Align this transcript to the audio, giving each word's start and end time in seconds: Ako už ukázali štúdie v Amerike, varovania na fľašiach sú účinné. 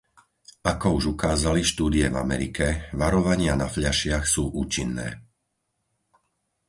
Ako 0.71 0.87
už 0.97 1.03
ukázali 1.15 1.61
štúdie 1.71 2.05
v 2.09 2.17
Amerike, 2.25 2.65
varovania 3.01 3.53
na 3.61 3.67
fľašiach 3.75 4.23
sú 4.33 4.43
účinné. 4.63 5.07